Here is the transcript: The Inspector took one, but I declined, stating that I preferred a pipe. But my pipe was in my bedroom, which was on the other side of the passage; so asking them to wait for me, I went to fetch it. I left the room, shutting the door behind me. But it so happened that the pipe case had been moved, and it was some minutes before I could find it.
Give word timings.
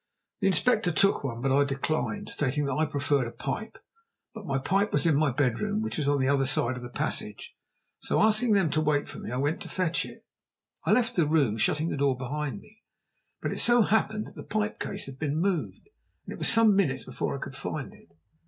The 0.39 0.47
Inspector 0.47 0.91
took 0.93 1.23
one, 1.23 1.43
but 1.43 1.51
I 1.51 1.63
declined, 1.63 2.27
stating 2.29 2.65
that 2.65 2.73
I 2.73 2.87
preferred 2.87 3.27
a 3.27 3.31
pipe. 3.31 3.77
But 4.33 4.47
my 4.47 4.57
pipe 4.57 4.91
was 4.91 5.05
in 5.05 5.15
my 5.15 5.29
bedroom, 5.29 5.83
which 5.83 5.97
was 5.99 6.07
on 6.07 6.19
the 6.19 6.27
other 6.27 6.47
side 6.47 6.75
of 6.75 6.81
the 6.81 6.89
passage; 6.89 7.55
so 7.99 8.19
asking 8.19 8.53
them 8.53 8.71
to 8.71 8.81
wait 8.81 9.07
for 9.07 9.19
me, 9.19 9.29
I 9.31 9.37
went 9.37 9.61
to 9.61 9.69
fetch 9.69 10.03
it. 10.07 10.25
I 10.85 10.91
left 10.91 11.15
the 11.15 11.27
room, 11.27 11.55
shutting 11.55 11.89
the 11.89 11.97
door 11.97 12.17
behind 12.17 12.61
me. 12.61 12.81
But 13.43 13.51
it 13.53 13.59
so 13.59 13.83
happened 13.83 14.25
that 14.25 14.35
the 14.35 14.43
pipe 14.43 14.79
case 14.79 15.05
had 15.05 15.19
been 15.19 15.37
moved, 15.37 15.87
and 16.25 16.33
it 16.33 16.39
was 16.39 16.49
some 16.49 16.75
minutes 16.75 17.03
before 17.05 17.35
I 17.37 17.39
could 17.39 17.55
find 17.55 17.93
it. 17.93 18.07